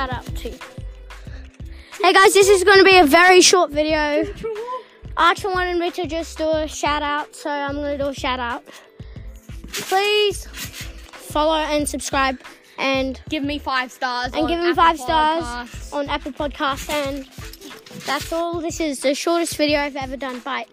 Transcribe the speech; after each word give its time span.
shout 0.00 0.12
out 0.14 0.24
to. 0.36 0.48
Hey 2.02 2.12
guys, 2.14 2.32
this 2.32 2.48
is 2.48 2.64
going 2.64 2.78
to 2.78 2.84
be 2.84 2.96
a 2.96 3.04
very 3.04 3.42
short 3.42 3.70
video. 3.70 4.24
Archer 5.16 5.50
wanted 5.50 5.78
me 5.78 5.90
to 5.90 6.06
just 6.06 6.38
do 6.38 6.48
a 6.48 6.66
shout 6.66 7.02
out, 7.02 7.34
so 7.36 7.50
I'm 7.50 7.74
going 7.74 7.98
to 7.98 8.04
do 8.04 8.08
a 8.08 8.14
shout 8.14 8.40
out. 8.40 8.64
Please 9.68 10.46
follow 10.46 11.56
and 11.58 11.86
subscribe 11.86 12.40
and 12.78 13.20
Give 13.28 13.44
me 13.44 13.58
five 13.58 13.92
stars. 13.92 14.32
and 14.32 14.48
give 14.48 14.58
me 14.58 14.70
Apple 14.70 14.82
five 14.82 14.98
stars 14.98 15.44
Podcasts. 15.44 15.92
on 15.92 16.08
Apple 16.08 16.32
Podcasts. 16.32 16.88
And 16.88 17.28
that's 18.06 18.32
all. 18.32 18.60
This 18.60 18.80
is 18.80 19.00
the 19.00 19.14
shortest 19.14 19.58
video 19.58 19.80
I've 19.80 19.96
ever 19.96 20.16
done. 20.16 20.38
Bye. 20.38 20.64